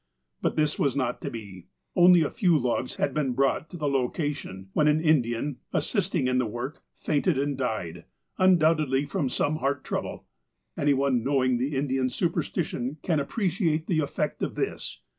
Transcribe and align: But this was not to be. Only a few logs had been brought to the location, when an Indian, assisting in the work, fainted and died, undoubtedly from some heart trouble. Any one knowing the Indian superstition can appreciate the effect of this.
But 0.41 0.55
this 0.55 0.79
was 0.79 0.95
not 0.95 1.21
to 1.21 1.29
be. 1.29 1.67
Only 1.95 2.23
a 2.23 2.31
few 2.31 2.57
logs 2.57 2.95
had 2.95 3.13
been 3.13 3.33
brought 3.33 3.69
to 3.69 3.77
the 3.77 3.87
location, 3.87 4.69
when 4.73 4.87
an 4.87 4.99
Indian, 4.99 5.57
assisting 5.73 6.27
in 6.27 6.39
the 6.39 6.47
work, 6.47 6.81
fainted 6.95 7.37
and 7.37 7.55
died, 7.55 8.05
undoubtedly 8.39 9.05
from 9.05 9.29
some 9.29 9.57
heart 9.57 9.83
trouble. 9.83 10.25
Any 10.75 10.95
one 10.95 11.23
knowing 11.23 11.59
the 11.59 11.77
Indian 11.77 12.09
superstition 12.09 12.97
can 13.03 13.19
appreciate 13.19 13.85
the 13.85 13.99
effect 13.99 14.41
of 14.41 14.55
this. 14.55 15.01